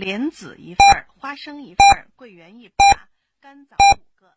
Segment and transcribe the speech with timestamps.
[0.00, 4.32] 莲子一份，花生一份，桂圆一把，甘枣五个。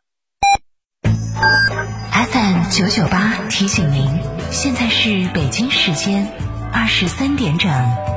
[2.12, 4.06] FM 九九八提醒您，
[4.52, 6.28] 现在是北京时间
[6.74, 8.13] 二十三点整。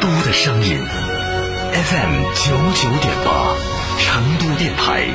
[0.00, 0.78] 都的声音
[1.74, 3.54] ，FM 九九点八，
[3.98, 5.06] 成都电台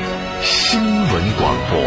[0.44, 1.80] 新闻广播。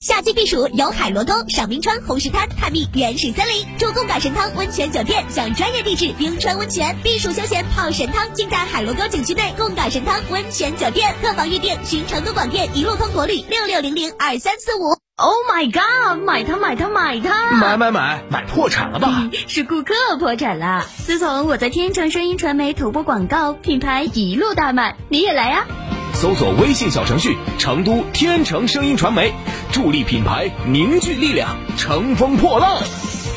[0.00, 11.14] 夏季避暑游海螺沟、赏冰川、红石滩、探秘原始森林，住贡嘎神汤温泉酒店，享专业地质冰川温泉，避暑休闲泡神汤，尽在海螺沟景区内贡嘎神汤温泉酒店。
[11.22, 14.98] 客房预订寻成都广电一路通国旅六六零零二三四五。
[15.18, 16.22] Oh my god！
[16.26, 17.56] 买它买它买它！
[17.58, 19.30] 买买买买破产了吧？
[19.48, 20.84] 是顾客破产了。
[21.06, 25.64] 自从我在天成声音传媒投播广告，品牌一路大卖，你也来呀、
[26.12, 29.32] 搜索微信小程序“成都天成声音传媒”，
[29.72, 32.82] 助力品牌凝聚力量，乘风破浪。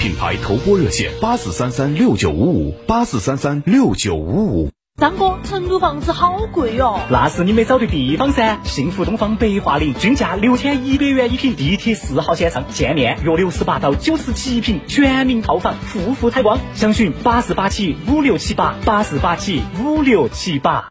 [0.02, 4.70] 品牌投播热线：八四三三六九五五八四三三六九五五。
[5.00, 7.00] 张哥，成都房子好贵哦。
[7.10, 8.58] 那是你没找对地方噻！
[8.66, 16.60] 幸福东方北桦林均价六千一百元一平，地铁四号线上，见面约六十八到九十七平，全民套房，户户采光。
[16.74, 20.90] 详询八四八七五六七八八四八七五六七八。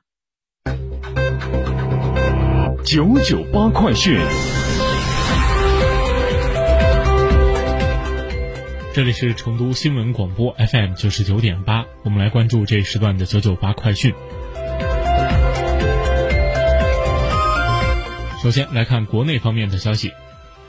[2.82, 4.18] 九九八快讯。
[8.98, 14.12] 这里是成都新闻广播 FM 九十九点八，我们来关注这时段的九九八快讯。
[18.42, 20.10] 首先来看国内方面的消息。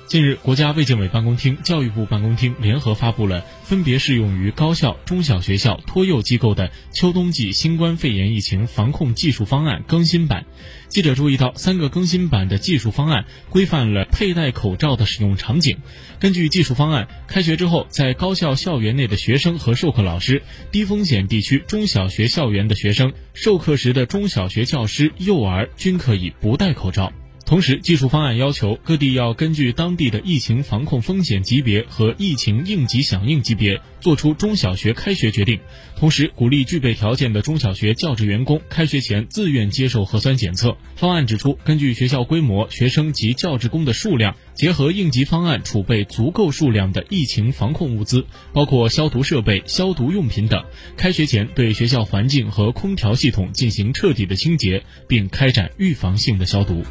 [0.09, 10.47] 近日，国家卫健委办公厅、教育部办公厅联合发布了分别适用于高校、中小学校、托幼机构的秋冬季新冠肺炎疫情防控技术方案更新版。
[10.88, 15.78] 记者注意到，三个更新版的技术方案规范了佩戴口罩的使用场景。
[16.19, 20.41] 根据技术方案，开学之后，在高校校园内的学生和授课老师、
[20.72, 27.13] 低风险地区中小学校园的学生、授课时的中小学教师、幼儿均可以不戴口罩。
[27.49, 35.59] 同时，技术方案要求各地要根据当地的疫情防控风险级别和疫情应急响应级别，做出中小学开学决定。
[35.95, 40.77] 同时，鼓励具备条件的中小学教职员工开学前自愿接受核酸检测。
[40.95, 50.63] 方案指出，根据学校规模、学生及教职工的数量，结合应急方案，储备足够数量的疫情防控物资，包括消毒设备、消毒用品等。
[50.95, 56.83] 开学前对学校环境和空调系统进行彻底的清洁，并开展预防性的消毒。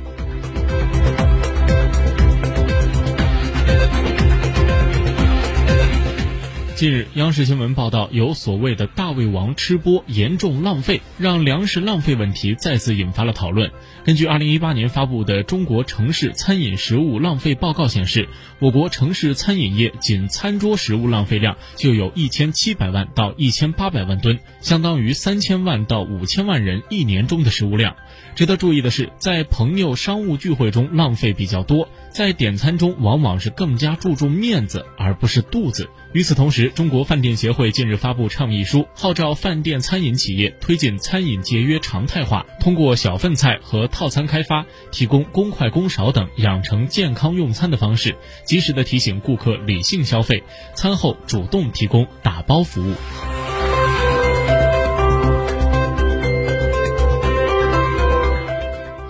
[6.78, 13.72] 近日，央视新闻报道，有所谓的“大胃王”吃播严重浪费，让粮食浪费问题再次引发了讨论。
[14.04, 18.28] 根据2018年发布的《中国城市餐饮食物浪费报告》显示，
[18.60, 27.96] 我国城市餐饮业仅餐桌食物浪费量就有一千七百万到一千八百万吨，相当于三千万到五千万人一年中的食物量。
[28.36, 35.90] 值得注意的是，在朋友商务聚会中浪费比较多，在点餐中往往是更加注重面子而不是肚子。
[36.12, 50.42] 与此同时，中国饭店协会近日发布倡议书，号召饭店餐饮企业推进餐饮节约常态化，通过小份菜和套餐开发，提供公筷公勺等养成健康用餐的方式，及时的提醒顾客理性消费，
[50.74, 53.37] 餐后主动提供打包服务。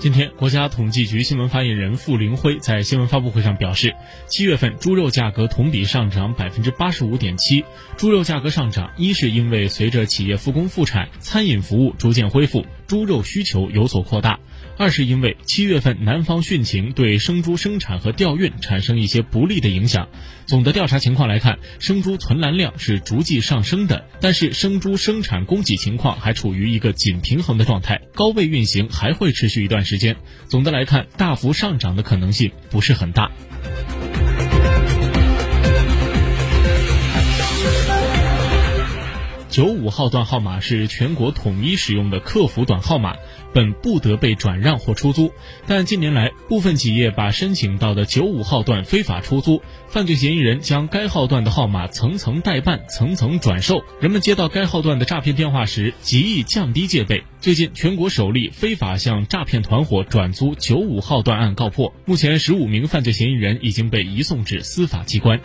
[0.00, 3.96] 今天，国家统计局新闻发言人傅林辉在新闻发布会上表示，
[4.28, 7.64] 七月份猪肉价格同比上涨百分之八十五点七。
[7.96, 14.40] 猪肉价格上涨，一是因为随着企业复工复产，餐饮服务逐渐恢复，猪肉需求有所扩大；
[14.78, 20.08] 二是因为七月份南方汛情对生猪生产和调运产生一些不利的影响。
[20.46, 30.16] 总的调查情况来看，生猪存栏量是逐季上升的，但是生猪生产供给情况还处于一个紧平衡的状态，高位运行还会持续一段时间。
[30.48, 33.30] 总的来看，大幅上涨的可能性不是很大。
[39.58, 43.16] 九五号段号码是全国统一使用的客服短号码，
[43.52, 45.32] 本不得被转让或出租。
[45.66, 53.82] 但近年来，部分企业把申请到的九五号段非法出租，犯罪嫌疑人将该号段的号码层层代办、层层转售。
[54.00, 57.24] 人们接到该号段的诈骗电话时，极易降低戒备。
[57.40, 65.40] 最近，全国首例非法向诈骗团伙转租九五号段案告破，目前十五名犯罪嫌疑人已经被移送至司法机关。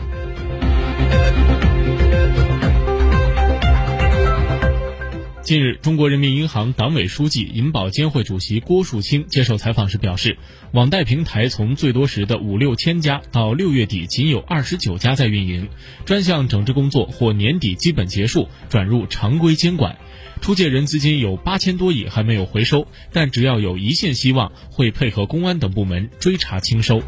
[5.44, 10.38] 近日，中国人民银行党委书记、银保监会主席郭树清接受采访时表示，
[10.72, 15.68] 网贷平台从最多时的五六千家到六月底仅有二十九家在运营，
[16.06, 19.98] 专项整治工作或年底基本结束，转入常规监管。
[20.40, 27.04] 出借人资金有八千多亿还没有回收，但只要有一线希望，会配合公安等部门追查清收。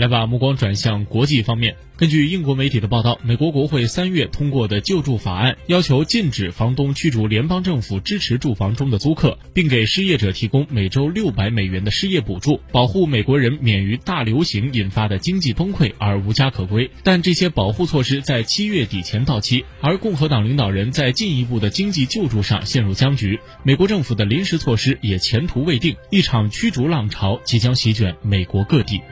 [0.00, 1.76] 来把目光转向国际方面。
[1.98, 16.90] 根据英国媒体的报道，美国国会三月通过的救助法案要求禁止房东驱逐联邦政府支持住房中的租客，并给失业者提供每周六百美元的失业补助，保护美国人免于大流行引发的经济崩溃而无家可归。
[17.04, 23.38] 但这些保护措施在七月底前到期，而共和党领导人在进一步的经济救助上陷入僵局。
[23.62, 29.02] 美国政府的临时措施也前途未定，一场驱逐浪潮即将席卷美国各地。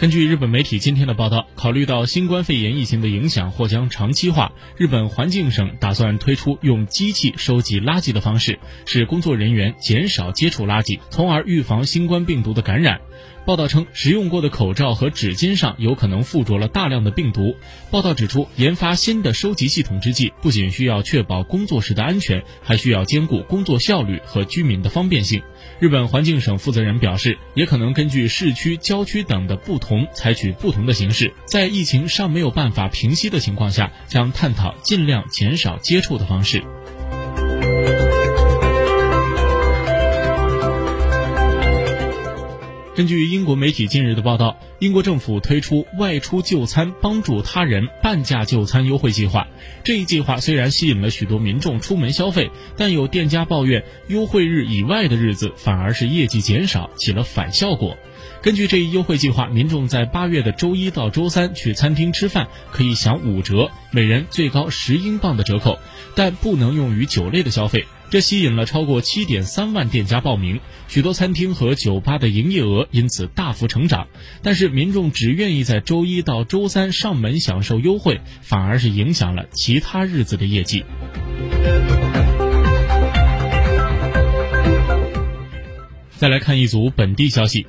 [0.00, 13.00] 根据日本媒体今天的报道，考虑到新冠肺炎疫情的影响或将长期化，日本环境省打算推出用机器收集垃圾的方式，使工作人员减少接触垃圾，从而预防新冠病毒的感染。
[13.48, 17.56] 报道称，使用过的口罩和纸巾上有可能附着了大量的病毒。
[17.90, 25.42] 报道指出，研发新的收集系统之际，不仅需要确保工作时的安全，还需要兼顾工作效率和居民的方便性。
[25.80, 31.32] 日本环境省负责人表示，也可能根据市区、郊区等的不同，采取不同的形式。
[31.46, 36.62] 在疫情尚没有办法平息的情况下，将探讨尽量减少接触的方式。
[42.98, 49.46] 根据英国媒体近日的报道，英国政府推出外出就餐帮助他人半价就餐优惠计划。
[49.84, 57.96] 这一计划虽然吸引了许多民众出门消费，但有店家抱怨，优惠日以外的日子反而是业绩减少，起了反效果。
[58.42, 65.78] 根据这一优惠计划，民众在八月的周一到周三去餐厅吃饭可以享五折，每人最高十英镑的折扣，
[66.16, 67.86] 但不能用于酒类的消费。
[68.10, 74.08] 这吸引了超过七点三万店家报名，许多餐厅和酒吧的营业额因此大幅成长。
[74.42, 80.84] 但是民众只愿意在周一到周三上门享受优惠，反而是影响了其他日子的业绩。
[86.16, 87.66] 再来看一组本地消息。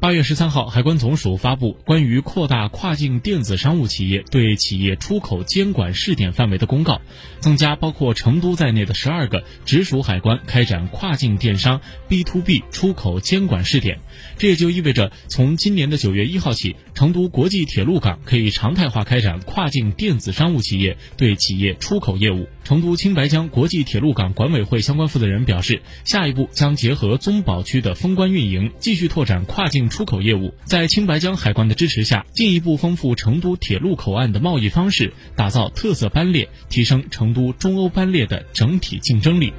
[0.00, 7.02] 八月十三号，海关总署发布关于扩大跨境电子商务企业对企业出口监管试点范围的公告，
[7.40, 13.98] 增加包括成都在内的十二个直属海关开展跨境电商 B to B 出口监管试点。
[14.38, 22.48] 这也就意味着，从今年的九月一号起，成都国际铁路港可以常态化开展跨境电子商务企业对企业出口业务。
[22.64, 30.54] 成都青白江国际铁路港管委会相关负责人表示，下一步将结合综保区的封关运营，继续拓展跨境出口业务。
[30.64, 39.52] 在青白江海关的支持下，进一步丰富成都铁路口岸的贸易方式，打造特色班列，提升成都中欧班列的整体竞争力。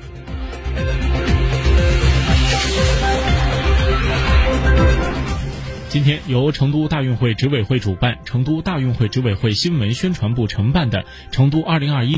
[5.89, 12.17] 今天，由成都大运会执委会主办、成都大运会执委会新闻宣传部承办的成都二零二一。